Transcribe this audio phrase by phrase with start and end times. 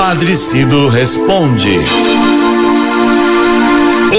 [0.00, 1.78] Padre Cido responde.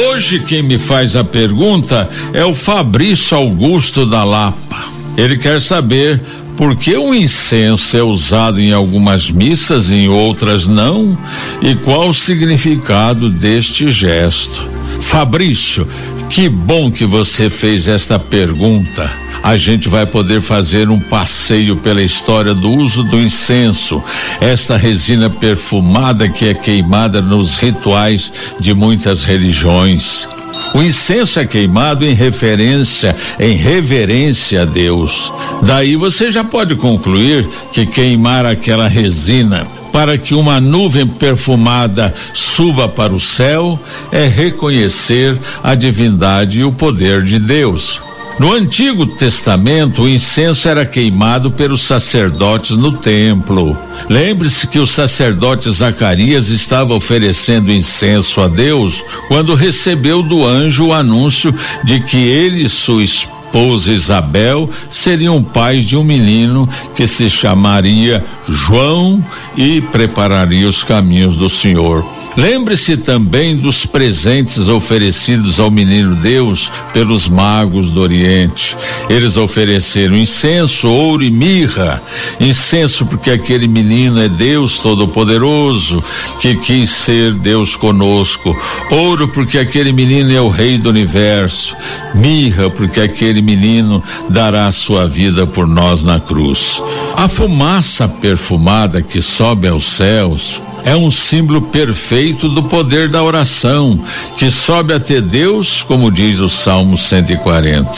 [0.10, 4.86] Hoje quem me faz a pergunta é o Fabrício Augusto da Lapa.
[5.18, 6.22] Ele quer saber
[6.56, 11.18] por que o incenso é usado em algumas missas e em outras não
[11.64, 14.64] e qual o significado deste gesto.
[15.00, 15.88] Fabrício,
[16.32, 19.12] que bom que você fez esta pergunta
[19.44, 24.02] a gente vai poder fazer um passeio pela história do uso do incenso,
[24.40, 30.28] esta resina perfumada que é queimada nos rituais de muitas religiões.
[30.76, 35.34] O incenso é queimado em referência, em reverência a Deus.
[35.64, 42.88] Daí você já pode concluir que queimar aquela resina para que uma nuvem perfumada suba
[42.88, 43.80] para o céu
[44.12, 48.00] é reconhecer a divindade e o poder de Deus.
[48.40, 53.78] No Antigo Testamento, o incenso era queimado pelos sacerdotes no templo.
[54.10, 60.94] Lembre-se que o sacerdote Zacarias estava oferecendo incenso a Deus quando recebeu do anjo o
[60.94, 63.41] anúncio de que ele e sua esposa
[63.88, 69.24] Isabel seriam pais de um menino que se chamaria João
[69.56, 72.06] e prepararia os caminhos do Senhor.
[72.38, 78.78] Lembre-se também dos presentes oferecidos ao menino Deus pelos magos do Oriente.
[79.10, 82.02] Eles ofereceram incenso, ouro e mirra.
[82.40, 86.02] Incenso porque aquele menino é Deus Todo-Poderoso,
[86.40, 88.58] que quis ser Deus conosco.
[88.90, 91.76] Ouro porque aquele menino é o Rei do Universo.
[92.16, 96.82] Mirra porque aquele menino dará sua vida por nós na cruz.
[97.18, 104.00] A fumaça perfumada que sobe aos céus é um símbolo perfeito do poder da oração,
[104.38, 107.90] que sobe até Deus, como diz o Salmo 140.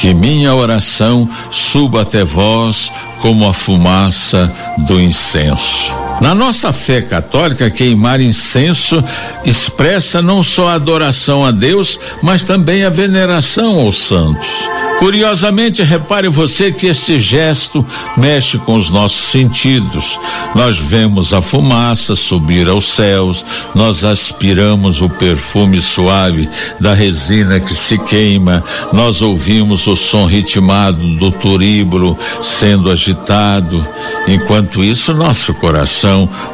[0.00, 4.52] Que minha oração suba até vós como a fumaça
[4.86, 6.05] do incenso.
[6.20, 9.02] Na nossa fé católica, queimar incenso
[9.44, 14.48] expressa não só a adoração a Deus, mas também a veneração aos santos.
[14.98, 17.84] Curiosamente, repare você que este gesto
[18.16, 20.18] mexe com os nossos sentidos.
[20.54, 26.48] Nós vemos a fumaça subir aos céus, nós aspiramos o perfume suave
[26.80, 33.86] da resina que se queima, nós ouvimos o som ritmado do turíbulo sendo agitado.
[34.26, 36.05] Enquanto isso, nosso coração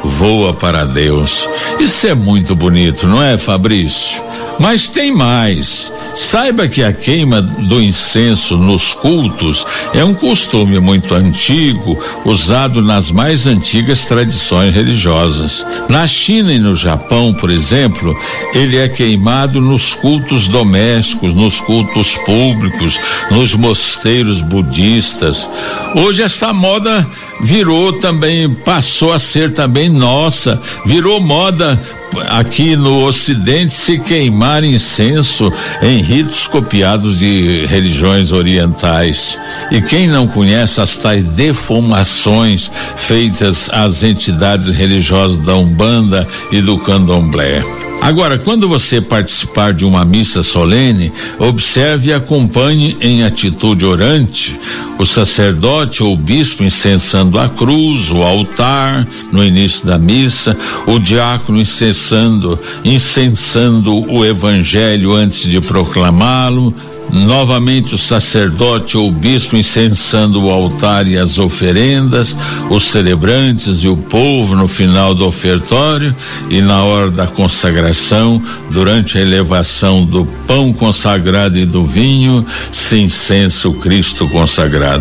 [0.04, 1.48] voa para Deus.
[1.78, 4.22] Isso é muito bonito, não é, Fabrício?
[4.58, 5.92] Mas tem mais.
[6.14, 13.10] Saiba que a queima do incenso nos cultos é um costume muito antigo, usado nas
[13.10, 15.64] mais antigas tradições religiosas.
[15.88, 18.14] Na China e no Japão, por exemplo,
[18.54, 23.00] ele é queimado nos cultos domésticos, nos cultos públicos,
[23.30, 25.48] nos mosteiros budistas.
[25.94, 27.06] Hoje essa moda
[27.40, 31.80] virou também, passou a ser também nossa, virou moda
[32.28, 35.52] aqui no Ocidente se queimar incenso
[35.82, 39.38] em ritos copiados de religiões orientais.
[39.70, 46.78] E quem não conhece as tais defumações feitas às entidades religiosas da Umbanda e do
[46.78, 47.62] Candomblé?
[48.02, 54.58] Agora, quando você participar de uma missa solene, observe e acompanhe em atitude orante
[55.02, 61.60] o sacerdote ou bispo incensando a cruz, o altar no início da missa, o diácono
[61.60, 66.72] incensando, incensando o evangelho antes de proclamá-lo,
[67.12, 72.36] Novamente o sacerdote ou bispo incensando o altar e as oferendas,
[72.70, 76.16] os celebrantes e o povo no final do ofertório
[76.48, 82.96] e na hora da consagração, durante a elevação do pão consagrado e do vinho, se
[82.96, 84.91] incensa o Cristo consagrado.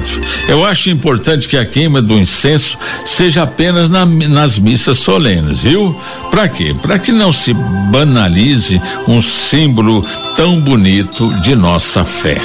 [0.47, 5.95] Eu acho importante que a queima do incenso seja apenas na, nas missas solenes, viu?
[6.29, 6.73] Para quê?
[6.81, 7.53] Para que não se
[7.91, 12.37] banalize um símbolo tão bonito de nossa fé.